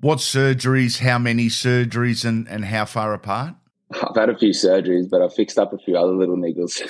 What 0.00 0.18
surgeries, 0.18 0.98
how 0.98 1.18
many 1.18 1.46
surgeries, 1.46 2.24
and, 2.24 2.46
and 2.48 2.66
how 2.66 2.84
far 2.84 3.14
apart? 3.14 3.54
I've 3.90 4.16
had 4.16 4.28
a 4.28 4.36
few 4.36 4.50
surgeries, 4.50 5.08
but 5.08 5.22
I've 5.22 5.34
fixed 5.34 5.58
up 5.58 5.72
a 5.72 5.78
few 5.78 5.96
other 5.96 6.12
little 6.12 6.36
niggles 6.36 6.82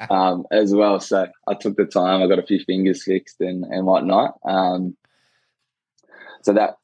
um, 0.10 0.46
as 0.50 0.74
well. 0.74 1.00
So 1.00 1.26
I 1.46 1.54
took 1.54 1.76
the 1.76 1.84
time. 1.84 2.22
I 2.22 2.26
got 2.28 2.38
a 2.38 2.46
few 2.46 2.60
fingers 2.60 3.04
fixed 3.04 3.40
and, 3.40 3.64
and 3.64 3.86
whatnot. 3.86 4.38
Um, 4.44 4.96
so 6.42 6.52
that 6.52 6.76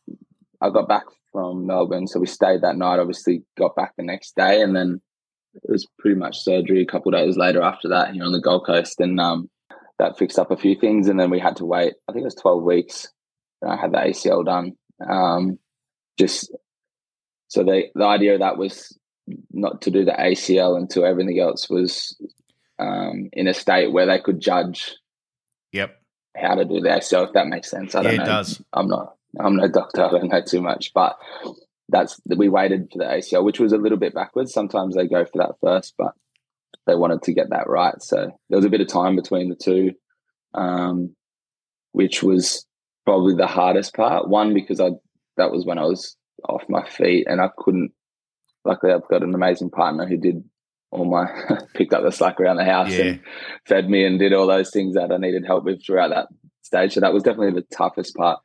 I 0.60 0.70
got 0.70 0.88
back 0.88 1.04
from 1.32 1.66
Melbourne. 1.66 2.06
So 2.06 2.20
we 2.20 2.26
stayed 2.26 2.62
that 2.62 2.76
night. 2.76 2.98
Obviously, 2.98 3.42
got 3.56 3.76
back 3.76 3.94
the 3.96 4.02
next 4.02 4.34
day, 4.36 4.62
and 4.62 4.74
then 4.74 5.00
it 5.54 5.70
was 5.70 5.86
pretty 5.98 6.16
much 6.16 6.42
surgery 6.42 6.82
a 6.82 6.86
couple 6.86 7.12
days 7.12 7.36
later 7.36 7.62
after 7.62 7.88
that 7.88 8.12
here 8.12 8.24
on 8.24 8.32
the 8.32 8.40
Gold 8.40 8.66
Coast, 8.66 9.00
and 9.00 9.20
um, 9.20 9.50
that 9.98 10.18
fixed 10.18 10.38
up 10.38 10.50
a 10.50 10.56
few 10.56 10.78
things. 10.78 11.08
And 11.08 11.18
then 11.18 11.30
we 11.30 11.38
had 11.38 11.56
to 11.56 11.64
wait. 11.64 11.94
I 12.08 12.12
think 12.12 12.22
it 12.22 12.26
was 12.26 12.34
twelve 12.34 12.62
weeks. 12.62 13.08
I 13.66 13.76
had 13.76 13.92
the 13.92 13.98
ACL 13.98 14.44
done. 14.44 14.72
Um, 15.08 15.58
just 16.18 16.52
so 17.48 17.64
the 17.64 17.84
the 17.94 18.04
idea 18.04 18.34
of 18.34 18.40
that 18.40 18.58
was 18.58 18.96
not 19.52 19.82
to 19.82 19.90
do 19.90 20.04
the 20.04 20.12
ACL 20.12 20.76
until 20.76 21.04
everything 21.04 21.38
else 21.38 21.68
was 21.68 22.16
um, 22.78 23.28
in 23.32 23.48
a 23.48 23.54
state 23.54 23.92
where 23.92 24.06
they 24.06 24.20
could 24.20 24.40
judge. 24.40 24.94
Yep. 25.72 25.96
How 26.36 26.54
to 26.54 26.64
do 26.64 26.80
the 26.80 26.88
ACL, 26.88 27.26
if 27.26 27.32
that 27.34 27.48
makes 27.48 27.68
sense. 27.68 27.94
I 27.94 28.02
don't 28.02 28.12
yeah, 28.12 28.18
know. 28.18 28.24
it 28.24 28.26
does. 28.26 28.62
I'm 28.72 28.88
not. 28.88 29.17
I'm 29.38 29.56
no 29.56 29.68
doctor. 29.68 30.04
I 30.04 30.10
don't 30.10 30.28
know 30.32 30.42
too 30.42 30.60
much, 30.60 30.92
but 30.94 31.16
that's 31.88 32.20
we 32.26 32.48
waited 32.48 32.88
for 32.92 32.98
the 32.98 33.04
ACL, 33.04 33.44
which 33.44 33.60
was 33.60 33.72
a 33.72 33.78
little 33.78 33.98
bit 33.98 34.14
backwards. 34.14 34.52
Sometimes 34.52 34.94
they 34.94 35.06
go 35.06 35.24
for 35.24 35.38
that 35.38 35.54
first, 35.62 35.94
but 35.98 36.12
they 36.86 36.94
wanted 36.94 37.22
to 37.22 37.32
get 37.34 37.50
that 37.50 37.68
right. 37.68 38.00
So 38.02 38.16
there 38.48 38.56
was 38.58 38.64
a 38.64 38.70
bit 38.70 38.80
of 38.80 38.88
time 38.88 39.16
between 39.16 39.48
the 39.48 39.54
two, 39.56 39.92
um, 40.54 41.14
which 41.92 42.22
was 42.22 42.66
probably 43.04 43.34
the 43.34 43.46
hardest 43.46 43.94
part. 43.94 44.28
One 44.28 44.54
because 44.54 44.80
I 44.80 44.90
that 45.36 45.50
was 45.50 45.64
when 45.64 45.78
I 45.78 45.84
was 45.84 46.16
off 46.48 46.62
my 46.68 46.88
feet 46.88 47.26
and 47.28 47.40
I 47.40 47.50
couldn't. 47.56 47.92
Luckily, 48.64 48.92
I've 48.92 49.08
got 49.08 49.22
an 49.22 49.34
amazing 49.34 49.70
partner 49.70 50.06
who 50.06 50.16
did 50.18 50.42
all 50.90 51.04
my 51.04 51.26
picked 51.74 51.92
up 51.92 52.02
the 52.02 52.10
slack 52.10 52.40
around 52.40 52.56
the 52.56 52.64
house 52.64 52.90
Yeah. 52.90 53.04
and 53.04 53.20
fed 53.66 53.88
me 53.88 54.04
and 54.04 54.18
did 54.18 54.32
all 54.32 54.46
those 54.46 54.70
things 54.70 54.94
that 54.94 55.12
I 55.12 55.16
needed 55.16 55.44
help 55.46 55.64
with 55.64 55.84
throughout 55.84 56.10
that 56.10 56.28
stage. 56.62 56.94
So 56.94 57.00
that 57.00 57.12
was 57.14 57.22
definitely 57.22 57.52
the 57.60 57.66
toughest 57.76 58.14
part 58.16 58.40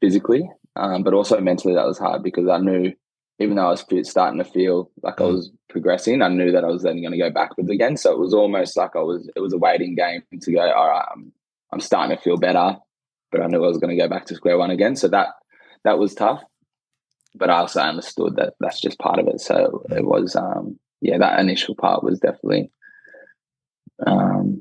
physically, 0.00 0.48
um, 0.76 1.02
but 1.02 1.14
also 1.14 1.40
mentally. 1.40 1.74
That 1.74 1.86
was 1.86 1.98
hard 1.98 2.22
because 2.22 2.48
I 2.48 2.58
knew, 2.58 2.92
even 3.38 3.56
though 3.56 3.66
I 3.66 3.70
was 3.70 3.84
starting 4.08 4.38
to 4.38 4.44
feel 4.44 4.90
like 5.02 5.20
I 5.20 5.24
Mm. 5.24 5.32
was 5.32 5.50
progressing, 5.68 6.22
I 6.22 6.28
knew 6.28 6.52
that 6.52 6.64
I 6.64 6.68
was 6.68 6.82
then 6.82 7.00
going 7.00 7.12
to 7.12 7.18
go 7.18 7.30
backwards 7.30 7.70
again. 7.70 7.96
So 7.96 8.12
it 8.12 8.18
was 8.18 8.34
almost 8.34 8.76
like 8.76 8.96
I 8.96 9.00
was. 9.02 9.30
It 9.36 9.40
was 9.40 9.52
a 9.52 9.58
waiting 9.58 9.94
game 9.94 10.22
to 10.40 10.52
go. 10.52 10.60
All 10.60 10.88
right, 10.88 11.06
I'm, 11.12 11.32
I'm 11.72 11.80
starting 11.80 12.16
to 12.16 12.22
feel 12.22 12.36
better, 12.36 12.76
but 13.30 13.40
I 13.42 13.46
knew 13.46 13.62
I 13.64 13.68
was 13.68 13.78
going 13.78 13.96
to 13.96 14.02
go 14.02 14.08
back 14.08 14.26
to 14.26 14.34
square 14.34 14.58
one 14.58 14.70
again. 14.70 14.96
So 14.96 15.08
that 15.08 15.28
that 15.84 15.98
was 15.98 16.14
tough. 16.14 16.42
But 17.36 17.48
I 17.48 17.58
also 17.58 17.80
understood 17.80 18.36
that 18.36 18.54
that's 18.58 18.80
just 18.80 18.98
part 18.98 19.20
of 19.20 19.28
it. 19.28 19.40
So 19.40 19.84
it 19.90 20.04
was, 20.04 20.34
um, 20.34 20.78
yeah, 21.00 21.16
that 21.18 21.38
initial 21.38 21.76
part 21.76 22.02
was 22.02 22.18
definitely, 22.18 22.72
um, 24.04 24.60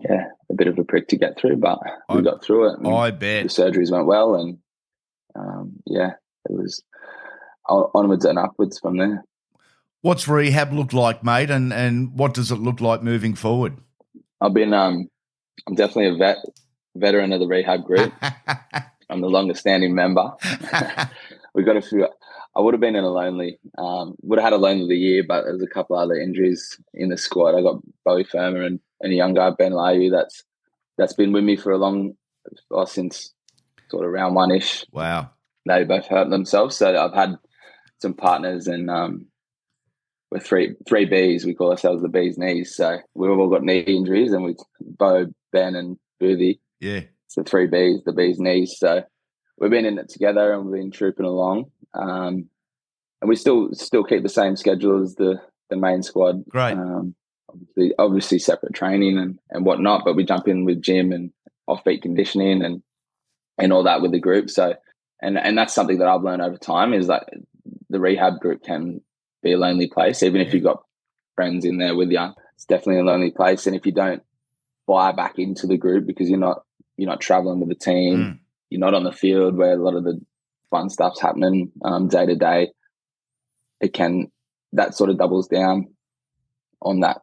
yeah, 0.00 0.28
a 0.50 0.54
bit 0.54 0.66
of 0.68 0.78
a 0.78 0.84
prick 0.84 1.08
to 1.08 1.18
get 1.18 1.38
through, 1.38 1.56
but 1.56 1.78
we 2.08 2.18
I- 2.18 2.22
got 2.22 2.42
through 2.42 2.70
it. 2.72 2.86
I 2.88 3.10
bet 3.10 3.42
the 3.44 3.48
surgeries 3.50 3.90
went 3.92 4.06
well, 4.06 4.34
and 4.36 4.58
um, 5.38 5.72
yeah, 5.86 6.12
it 6.48 6.52
was 6.52 6.82
onwards 7.68 8.24
and 8.24 8.38
upwards 8.38 8.78
from 8.78 8.98
there. 8.98 9.24
What's 10.02 10.28
rehab 10.28 10.72
look 10.72 10.92
like, 10.92 11.24
mate? 11.24 11.50
And 11.50 11.72
and 11.72 12.16
what 12.16 12.34
does 12.34 12.50
it 12.50 12.56
look 12.56 12.80
like 12.80 13.02
moving 13.02 13.34
forward? 13.34 13.78
I've 14.40 14.54
been, 14.54 14.74
um, 14.74 15.08
I'm 15.66 15.74
definitely 15.74 16.14
a 16.14 16.16
vet, 16.16 16.36
veteran 16.94 17.32
of 17.32 17.40
the 17.40 17.46
rehab 17.46 17.84
group. 17.84 18.12
I'm 19.10 19.20
the 19.20 19.28
longest 19.28 19.60
standing 19.60 19.94
member. 19.94 20.32
we 21.54 21.64
got 21.64 21.76
a 21.76 21.82
few. 21.82 22.06
I 22.54 22.60
would 22.60 22.74
have 22.74 22.80
been 22.80 22.96
in 22.96 23.04
a 23.04 23.10
lonely, 23.10 23.58
um, 23.78 24.14
would 24.22 24.38
have 24.38 24.44
had 24.44 24.52
a 24.52 24.58
lonely 24.58 24.84
of 24.84 24.88
the 24.88 24.96
year, 24.96 25.24
but 25.26 25.42
there's 25.44 25.62
a 25.62 25.66
couple 25.66 25.96
other 25.96 26.14
injuries 26.14 26.78
in 26.94 27.10
the 27.10 27.16
squad. 27.16 27.54
I 27.54 27.62
got 27.62 27.82
Bowie 28.04 28.24
Fermor 28.24 28.62
and, 28.62 28.80
and 29.00 29.12
a 29.12 29.16
young 29.16 29.34
guy 29.34 29.50
Ben 29.50 29.72
Liyou 29.72 30.10
that's 30.10 30.42
that's 30.96 31.12
been 31.12 31.32
with 31.32 31.44
me 31.44 31.56
for 31.56 31.72
a 31.72 31.78
long, 31.78 32.14
well, 32.70 32.86
since 32.86 33.34
sort 33.90 34.04
of 34.04 34.12
round 34.12 34.34
one 34.34 34.50
ish. 34.50 34.84
wow. 34.92 35.30
They 35.68 35.82
both 35.84 36.06
hurt 36.06 36.30
themselves, 36.30 36.76
so 36.76 36.96
I've 36.96 37.12
had 37.14 37.34
some 38.00 38.14
partners 38.14 38.68
and 38.68 38.88
um, 38.88 39.26
we're 40.30 40.38
three 40.40 40.74
three 40.88 41.08
Bs. 41.08 41.44
We 41.44 41.54
call 41.54 41.70
ourselves 41.72 42.02
the 42.02 42.08
B's 42.08 42.38
knees. 42.38 42.76
So 42.76 42.98
we've 43.14 43.30
all 43.30 43.50
got 43.50 43.62
knee 43.64 43.80
injuries, 43.80 44.32
and 44.32 44.44
we 44.44 44.54
Beau, 44.80 45.26
Ben, 45.52 45.74
and 45.74 45.96
Boothie 46.22 46.60
Yeah. 46.80 47.00
it's 47.24 47.34
the 47.36 47.42
three 47.44 47.66
Bs, 47.66 48.04
the 48.04 48.12
Bs 48.12 48.38
knees. 48.38 48.76
So 48.78 49.02
we've 49.58 49.70
been 49.70 49.86
in 49.86 49.98
it 49.98 50.08
together 50.08 50.52
and 50.52 50.66
we've 50.66 50.80
been 50.80 50.90
trooping 50.92 51.26
along. 51.26 51.66
Um, 51.94 52.48
and 53.20 53.28
we 53.28 53.34
still 53.36 53.70
still 53.72 54.04
keep 54.04 54.22
the 54.22 54.28
same 54.28 54.54
schedule 54.56 55.02
as 55.02 55.14
the 55.16 55.40
the 55.70 55.76
main 55.76 56.02
squad. 56.04 56.44
Great. 56.48 56.74
Um, 56.74 57.14
obviously, 57.48 57.92
obviously 57.98 58.38
separate 58.38 58.74
training 58.74 59.18
and, 59.18 59.38
and 59.50 59.64
whatnot, 59.64 60.02
but 60.04 60.14
we 60.14 60.24
jump 60.24 60.46
in 60.46 60.64
with 60.64 60.82
gym 60.82 61.10
and 61.12 61.32
off-feet 61.66 62.02
conditioning 62.02 62.62
and 62.62 62.82
and 63.58 63.72
all 63.72 63.84
that 63.84 64.02
with 64.02 64.12
the 64.12 64.20
group. 64.20 64.50
So 64.50 64.74
and 65.20 65.38
and 65.38 65.56
that's 65.56 65.74
something 65.74 65.98
that 65.98 66.08
I've 66.08 66.22
learned 66.22 66.42
over 66.42 66.56
time 66.58 66.92
is 66.92 67.06
that 67.08 67.28
the 67.88 68.00
rehab 68.00 68.40
group 68.40 68.62
can 68.62 69.00
be 69.42 69.52
a 69.52 69.58
lonely 69.58 69.88
place, 69.88 70.22
even 70.22 70.40
if 70.40 70.52
you've 70.52 70.64
got 70.64 70.82
friends 71.34 71.64
in 71.64 71.78
there 71.78 71.94
with 71.96 72.10
you. 72.10 72.28
It's 72.54 72.64
definitely 72.64 73.00
a 73.00 73.04
lonely 73.04 73.30
place, 73.30 73.66
and 73.66 73.76
if 73.76 73.86
you 73.86 73.92
don't 73.92 74.22
buy 74.86 75.12
back 75.12 75.38
into 75.38 75.66
the 75.66 75.76
group 75.76 76.06
because 76.06 76.28
you're 76.30 76.38
not 76.38 76.62
you're 76.96 77.08
not 77.10 77.20
traveling 77.20 77.60
with 77.60 77.68
the 77.68 77.74
team, 77.74 78.18
Mm. 78.18 78.38
you're 78.70 78.80
not 78.80 78.94
on 78.94 79.04
the 79.04 79.12
field 79.12 79.56
where 79.56 79.72
a 79.72 79.82
lot 79.82 79.94
of 79.94 80.04
the 80.04 80.20
fun 80.70 80.88
stuff's 80.90 81.20
happening 81.20 81.70
um, 81.84 82.08
day 82.08 82.24
to 82.26 82.34
day. 82.34 82.72
It 83.80 83.92
can 83.92 84.30
that 84.72 84.94
sort 84.94 85.10
of 85.10 85.18
doubles 85.18 85.48
down 85.48 85.88
on 86.82 87.00
that 87.00 87.22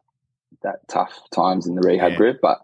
that 0.62 0.86
tough 0.88 1.12
times 1.34 1.66
in 1.66 1.74
the 1.74 1.82
rehab 1.86 2.12
Yeah. 2.12 2.16
group, 2.16 2.38
but 2.40 2.60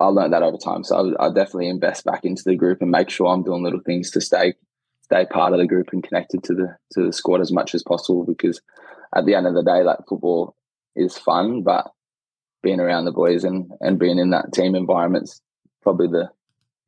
I 0.00 0.06
learned 0.06 0.32
that 0.32 0.42
over 0.42 0.56
time. 0.56 0.84
So 0.84 1.14
I, 1.18 1.26
I 1.26 1.28
definitely 1.28 1.68
invest 1.68 2.04
back 2.04 2.24
into 2.24 2.42
the 2.44 2.56
group 2.56 2.80
and 2.82 2.90
make 2.90 3.10
sure 3.10 3.26
I'm 3.26 3.42
doing 3.42 3.62
little 3.62 3.80
things 3.80 4.10
to 4.12 4.20
stay 4.20 4.54
stay 5.02 5.26
part 5.26 5.52
of 5.52 5.58
the 5.58 5.66
group 5.66 5.90
and 5.92 6.02
connected 6.02 6.42
to 6.44 6.54
the 6.54 6.76
to 6.92 7.06
the 7.06 7.12
squad 7.12 7.40
as 7.40 7.52
much 7.52 7.74
as 7.74 7.82
possible. 7.82 8.24
Because 8.24 8.60
at 9.14 9.26
the 9.26 9.34
end 9.34 9.46
of 9.46 9.54
the 9.54 9.62
day, 9.62 9.82
like 9.82 9.98
football 10.08 10.56
is 10.96 11.18
fun, 11.18 11.62
but 11.62 11.90
being 12.62 12.80
around 12.80 13.04
the 13.04 13.12
boys 13.12 13.44
and 13.44 13.70
and 13.80 13.98
being 13.98 14.18
in 14.18 14.30
that 14.30 14.52
team 14.52 14.74
environment's 14.74 15.40
probably 15.82 16.08
the 16.08 16.30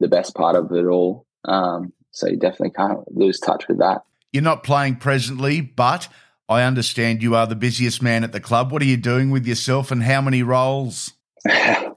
the 0.01 0.09
best 0.09 0.35
part 0.35 0.57
of 0.57 0.71
it 0.73 0.87
all. 0.87 1.27
Um, 1.45 1.93
so 2.11 2.29
you 2.29 2.39
definitely 2.39 2.71
can't 2.71 3.01
lose 3.15 3.39
touch 3.39 3.69
with 3.69 3.79
that. 3.79 4.03
You're 4.33 4.43
not 4.43 4.63
playing 4.63 4.97
presently, 4.97 5.61
but 5.61 6.09
I 6.49 6.63
understand 6.63 7.23
you 7.23 7.35
are 7.35 7.47
the 7.47 7.57
busiest 7.57 8.03
man 8.03 8.25
at 8.25 8.33
the 8.33 8.41
club. 8.41 8.73
What 8.73 8.83
are 8.83 8.87
you 8.87 8.97
doing 8.97 9.31
with 9.31 9.47
yourself 9.47 9.91
and 9.91 10.03
how 10.03 10.21
many 10.21 10.43
roles? 10.43 11.13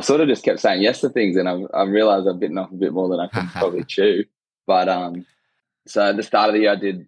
I 0.00 0.02
sort 0.02 0.22
of 0.22 0.28
just 0.28 0.42
kept 0.42 0.60
saying 0.60 0.80
yes 0.80 1.02
to 1.02 1.10
things, 1.10 1.36
and 1.36 1.46
I've, 1.46 1.66
I've 1.74 1.88
realized 1.88 2.26
I've 2.26 2.40
bitten 2.40 2.56
off 2.56 2.72
a 2.72 2.74
bit 2.74 2.94
more 2.94 3.10
than 3.10 3.20
I 3.20 3.28
can 3.28 3.48
probably 3.54 3.84
chew. 3.84 4.24
But 4.66 4.88
um, 4.88 5.26
so 5.86 6.08
at 6.08 6.16
the 6.16 6.22
start 6.22 6.48
of 6.48 6.54
the 6.54 6.62
year, 6.62 6.72
I 6.72 6.76
did 6.76 7.06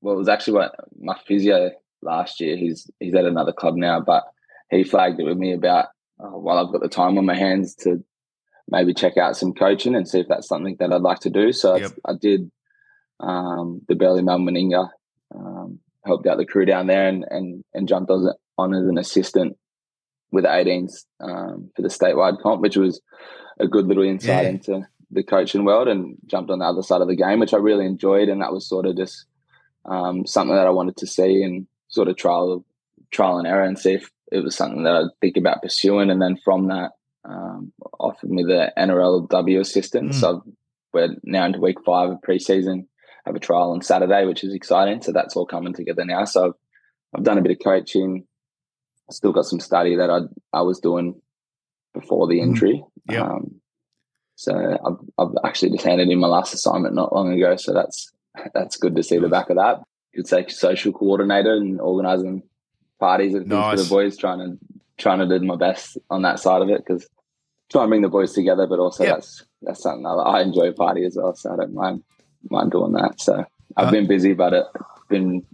well. 0.00 0.16
It 0.16 0.18
was 0.18 0.28
actually 0.28 0.54
what 0.54 0.74
my 1.00 1.16
physio 1.28 1.70
last 2.02 2.40
year. 2.40 2.56
He's 2.56 2.90
he's 2.98 3.14
at 3.14 3.24
another 3.24 3.52
club 3.52 3.76
now, 3.76 4.00
but 4.00 4.24
he 4.68 4.82
flagged 4.82 5.20
it 5.20 5.24
with 5.24 5.38
me 5.38 5.52
about 5.52 5.90
oh, 6.18 6.38
while 6.40 6.58
I've 6.58 6.72
got 6.72 6.82
the 6.82 6.88
time 6.88 7.18
on 7.18 7.24
my 7.24 7.36
hands 7.36 7.76
to 7.76 8.02
maybe 8.68 8.94
check 8.94 9.16
out 9.16 9.36
some 9.36 9.52
coaching 9.52 9.94
and 9.94 10.08
see 10.08 10.18
if 10.18 10.26
that's 10.26 10.48
something 10.48 10.76
that 10.80 10.92
I'd 10.92 11.02
like 11.02 11.20
to 11.20 11.30
do. 11.30 11.52
So 11.52 11.76
Yep. 11.76 11.92
I, 12.04 12.10
I 12.10 12.14
did 12.20 12.50
um, 13.20 13.82
the 13.86 13.94
Burleigh 13.94 14.22
Meninga, 14.22 14.88
um, 15.32 15.78
helped 16.04 16.26
out 16.26 16.38
the 16.38 16.46
crew 16.46 16.64
down 16.64 16.88
there, 16.88 17.08
and 17.08 17.24
and 17.30 17.62
and 17.74 17.86
jumped 17.86 18.10
on, 18.10 18.32
on 18.58 18.74
as 18.74 18.88
an 18.88 18.98
assistant 18.98 19.56
with 20.34 20.44
the 20.44 20.50
18s 20.50 21.04
um, 21.20 21.70
for 21.74 21.82
the 21.82 21.88
statewide 21.88 22.40
comp, 22.42 22.60
which 22.60 22.76
was 22.76 23.00
a 23.60 23.66
good 23.68 23.86
little 23.86 24.02
insight 24.02 24.44
Yeah. 24.44 24.50
into 24.50 24.86
the 25.10 25.22
coaching 25.22 25.64
world 25.64 25.88
and 25.88 26.16
jumped 26.26 26.50
on 26.50 26.58
the 26.58 26.64
other 26.64 26.82
side 26.82 27.00
of 27.00 27.08
the 27.08 27.16
game, 27.16 27.38
which 27.38 27.54
I 27.54 27.58
really 27.58 27.86
enjoyed. 27.86 28.28
And 28.28 28.42
that 28.42 28.52
was 28.52 28.68
sort 28.68 28.84
of 28.84 28.96
just 28.96 29.26
um, 29.84 30.26
something 30.26 30.56
that 30.56 30.66
I 30.66 30.70
wanted 30.70 30.96
to 30.98 31.06
see 31.06 31.42
and 31.42 31.66
sort 31.88 32.08
of 32.08 32.16
trial 32.16 32.64
trial 33.12 33.38
and 33.38 33.46
error 33.46 33.62
and 33.62 33.78
see 33.78 33.94
if 33.94 34.10
it 34.32 34.42
was 34.42 34.56
something 34.56 34.82
that 34.82 34.94
I'd 34.96 35.20
think 35.20 35.36
about 35.36 35.62
pursuing. 35.62 36.10
And 36.10 36.20
then 36.20 36.36
from 36.44 36.66
that, 36.66 36.90
um, 37.24 37.72
offered 38.00 38.30
me 38.30 38.42
the 38.42 38.72
NRLW 38.76 39.60
assistant. 39.60 40.10
Mm. 40.10 40.14
So 40.14 40.42
we're 40.92 41.14
now 41.22 41.46
into 41.46 41.60
week 41.60 41.78
five 41.86 42.10
of 42.10 42.18
preseason. 42.26 42.86
Have 43.24 43.36
a 43.36 43.40
trial 43.40 43.70
on 43.70 43.82
Saturday, 43.82 44.26
which 44.26 44.42
is 44.44 44.52
exciting. 44.52 45.00
So 45.00 45.12
that's 45.12 45.36
all 45.36 45.46
coming 45.46 45.72
together 45.74 46.04
now. 46.04 46.24
So 46.24 46.46
I've, 46.46 46.52
I've 47.14 47.24
done 47.24 47.38
a 47.38 47.42
bit 47.42 47.52
of 47.52 47.58
coaching. 47.62 48.26
Still 49.10 49.32
got 49.32 49.44
some 49.44 49.60
study 49.60 49.96
that 49.96 50.10
I 50.10 50.20
I 50.52 50.62
was 50.62 50.80
doing 50.80 51.20
before 51.92 52.26
the 52.26 52.38
mm. 52.38 52.42
injury. 52.42 52.84
Mm. 53.08 53.14
Yeah. 53.14 53.22
Um, 53.22 53.60
so 54.36 54.52
I've, 54.54 54.98
I've 55.18 55.34
actually 55.44 55.70
just 55.70 55.84
handed 55.84 56.08
in 56.08 56.18
my 56.18 56.26
last 56.26 56.54
assignment 56.54 56.94
not 56.94 57.12
long 57.12 57.32
ago. 57.32 57.56
So 57.56 57.72
that's 57.72 58.12
that's 58.52 58.76
good 58.76 58.96
to 58.96 59.02
see 59.02 59.18
the 59.18 59.28
back 59.28 59.50
of 59.50 59.56
that. 59.56 59.82
You 60.12 60.22
could 60.22 60.28
say 60.28 60.46
social 60.48 60.92
coordinator 60.92 61.54
and 61.54 61.80
organising 61.80 62.42
parties 62.98 63.34
and 63.34 63.48
things 63.48 63.60
nice. 63.60 63.78
for 63.78 63.84
the 63.84 63.88
boys, 63.88 64.16
trying 64.16 64.38
to 64.38 64.58
trying 64.98 65.18
to 65.18 65.38
do 65.38 65.44
my 65.44 65.56
best 65.56 65.98
on 66.10 66.22
that 66.22 66.40
side 66.40 66.62
of 66.62 66.68
it 66.68 66.84
because 66.84 67.06
try 67.70 67.82
and 67.82 67.90
bring 67.90 68.02
the 68.02 68.08
boys 68.08 68.32
together. 68.32 68.66
But 68.66 68.78
also 68.78 69.04
yep. 69.04 69.16
that's 69.16 69.44
that's 69.62 69.82
something 69.82 70.06
I, 70.06 70.12
I 70.14 70.42
enjoy 70.42 70.72
party 70.72 71.04
as 71.04 71.16
well, 71.16 71.34
so 71.34 71.52
I 71.52 71.56
don't 71.56 71.74
mind 71.74 72.02
mind 72.50 72.72
doing 72.72 72.92
that. 72.92 73.20
So 73.20 73.44
I've 73.76 73.88
uh, 73.88 73.90
been 73.90 74.06
busy, 74.06 74.34
but 74.34 74.52
it's 74.52 74.68
been 75.08 75.44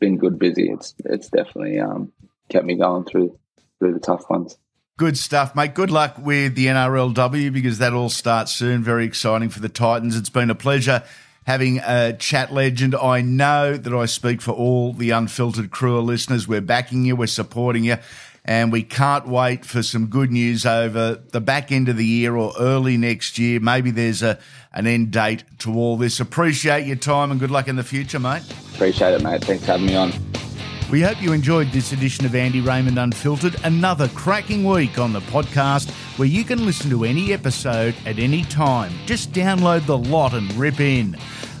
been 0.00 0.18
good 0.18 0.38
busy. 0.38 0.70
It's 0.70 0.94
it's 1.04 1.28
definitely 1.28 1.78
um, 1.78 2.12
kept 2.48 2.66
me 2.66 2.76
going 2.76 3.04
through 3.04 3.38
through 3.78 3.94
the 3.94 4.00
tough 4.00 4.28
ones. 4.30 4.56
Good 4.96 5.18
stuff, 5.18 5.56
mate. 5.56 5.74
Good 5.74 5.90
luck 5.90 6.16
with 6.18 6.54
the 6.54 6.66
NRLW 6.66 7.52
because 7.52 7.78
that 7.78 7.92
all 7.92 8.08
starts 8.08 8.52
soon. 8.52 8.84
Very 8.84 9.04
exciting 9.04 9.48
for 9.48 9.58
the 9.58 9.68
Titans. 9.68 10.16
It's 10.16 10.30
been 10.30 10.50
a 10.50 10.54
pleasure 10.54 11.02
having 11.46 11.80
a 11.80 12.12
chat 12.12 12.52
legend. 12.52 12.94
I 12.94 13.20
know 13.20 13.76
that 13.76 13.92
I 13.92 14.06
speak 14.06 14.40
for 14.40 14.52
all 14.52 14.92
the 14.92 15.10
unfiltered 15.10 15.70
crew 15.70 15.98
of 15.98 16.04
listeners. 16.04 16.48
We're 16.48 16.60
backing 16.60 17.04
you, 17.04 17.16
we're 17.16 17.26
supporting 17.26 17.84
you, 17.84 17.96
and 18.44 18.72
we 18.72 18.82
can't 18.82 19.26
wait 19.26 19.64
for 19.64 19.82
some 19.82 20.06
good 20.06 20.30
news 20.30 20.64
over 20.64 21.16
the 21.32 21.40
back 21.40 21.72
end 21.72 21.88
of 21.88 21.96
the 21.96 22.06
year 22.06 22.36
or 22.36 22.52
early 22.58 22.96
next 22.96 23.38
year. 23.38 23.60
Maybe 23.60 23.90
there's 23.90 24.22
a 24.22 24.38
an 24.72 24.86
end 24.86 25.12
date 25.12 25.44
to 25.60 25.72
all 25.74 25.96
this. 25.96 26.20
Appreciate 26.20 26.86
your 26.86 26.96
time 26.96 27.30
and 27.30 27.38
good 27.38 27.50
luck 27.50 27.68
in 27.68 27.76
the 27.76 27.84
future, 27.84 28.18
mate. 28.18 28.42
Appreciate 28.74 29.14
it, 29.14 29.22
mate. 29.22 29.44
Thanks 29.44 29.64
for 29.64 29.72
having 29.72 29.86
me 29.86 29.96
on. 29.96 30.43
We 30.94 31.00
hope 31.00 31.20
you 31.20 31.32
enjoyed 31.32 31.72
this 31.72 31.90
edition 31.90 32.24
of 32.24 32.36
Andy 32.36 32.60
Raymond 32.60 33.00
Unfiltered, 33.00 33.56
another 33.64 34.06
cracking 34.10 34.62
week 34.62 34.96
on 34.96 35.12
the 35.12 35.22
podcast 35.22 35.90
where 36.20 36.28
you 36.28 36.44
can 36.44 36.64
listen 36.64 36.88
to 36.90 37.02
any 37.02 37.32
episode 37.32 37.96
at 38.06 38.20
any 38.20 38.44
time. 38.44 38.92
Just 39.04 39.32
download 39.32 39.86
the 39.86 39.98
lot 39.98 40.34
and 40.34 40.52
rip 40.52 40.78
in. 40.78 41.16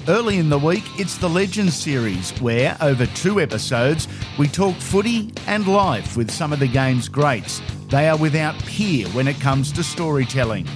Early 0.06 0.38
in 0.38 0.50
the 0.50 0.58
week, 0.60 0.84
it's 1.00 1.18
the 1.18 1.28
Legends 1.28 1.74
series, 1.74 2.30
where 2.40 2.76
over 2.80 3.06
two 3.06 3.40
episodes, 3.40 4.06
we 4.38 4.46
talk 4.46 4.76
footy 4.76 5.32
and 5.48 5.66
life 5.66 6.16
with 6.16 6.30
some 6.30 6.52
of 6.52 6.60
the 6.60 6.68
game's 6.68 7.08
greats. 7.08 7.60
They 7.88 8.08
are 8.08 8.16
without 8.16 8.56
peer 8.66 9.08
when 9.08 9.26
it 9.26 9.40
comes 9.40 9.72
to 9.72 9.82
storytelling. 9.82 10.68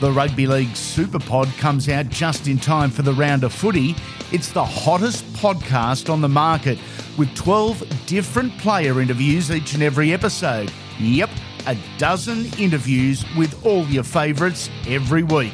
The 0.00 0.10
Rugby 0.10 0.48
League 0.48 0.74
Super 0.74 1.20
Pod 1.20 1.46
comes 1.58 1.88
out 1.88 2.08
just 2.08 2.48
in 2.48 2.58
time 2.58 2.90
for 2.90 3.02
the 3.02 3.12
round 3.12 3.44
of 3.44 3.52
footy. 3.52 3.94
It's 4.32 4.50
the 4.50 4.64
hottest 4.64 5.24
podcast 5.34 6.12
on 6.12 6.20
the 6.20 6.28
market 6.28 6.80
with 7.18 7.34
12 7.34 8.06
different 8.06 8.56
player 8.58 9.00
interviews 9.00 9.50
each 9.50 9.74
and 9.74 9.82
every 9.82 10.12
episode. 10.12 10.72
Yep, 10.98 11.30
a 11.66 11.76
dozen 11.98 12.46
interviews 12.58 13.24
with 13.36 13.64
all 13.64 13.84
your 13.86 14.04
favourites 14.04 14.70
every 14.86 15.22
week. 15.22 15.52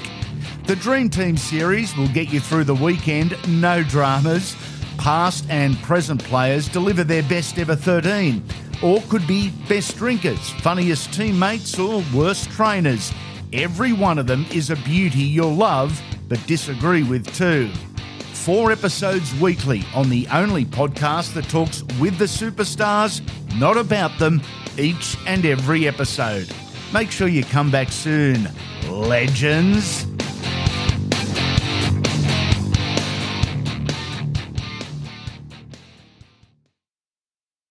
The 0.65 0.77
Dream 0.77 1.09
Team 1.09 1.37
series 1.37 1.97
will 1.97 2.09
get 2.09 2.33
you 2.33 2.41
through 2.41 2.65
the 2.65 2.75
weekend, 2.75 3.37
no 3.61 3.83
dramas. 3.83 4.57
Past 4.99 5.47
and 5.49 5.77
present 5.83 6.23
players 6.25 6.69
deliver 6.69 7.05
their 7.05 7.23
best 7.23 7.59
ever 7.59 7.77
13, 7.77 8.43
or 8.83 9.01
could 9.03 9.27
be 9.27 9.51
best 9.69 9.97
drinkers, 9.97 10.51
funniest 10.61 11.13
teammates, 11.13 11.79
or 11.79 12.03
worst 12.15 12.51
trainers. 12.51 13.13
Every 13.53 13.93
one 13.93 14.19
of 14.19 14.27
them 14.27 14.45
is 14.53 14.71
a 14.71 14.77
beauty 14.77 15.21
you'll 15.21 15.55
love, 15.55 16.01
but 16.29 16.45
disagree 16.47 17.03
with 17.03 17.35
too 17.35 17.71
four 18.49 18.73
episodes 18.73 19.39
weekly 19.41 19.85
on 19.95 20.09
the 20.09 20.27
only 20.33 20.65
podcast 20.65 21.35
that 21.35 21.47
talks 21.51 21.83
with 22.01 22.17
the 22.17 22.25
superstars, 22.25 23.21
not 23.59 23.77
about 23.77 24.19
them, 24.19 24.41
each 24.79 25.19
and 25.27 25.45
every 25.45 25.87
episode. 25.87 26.51
Make 26.91 27.11
sure 27.11 27.29
you 27.29 27.45
come 27.45 27.71
back 27.71 27.93
soon, 27.93 28.49
legends. 28.89 30.07